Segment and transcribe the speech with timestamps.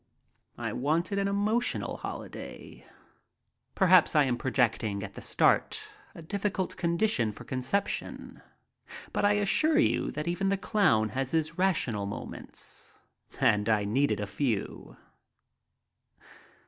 [0.57, 2.87] I wanted an emotional holiday.
[3.75, 8.41] Perhaps I am projecting at the start a difficult condition for conception,
[9.13, 12.95] but I assure you that even the clown has his rational moments
[13.39, 14.97] and I needed a few.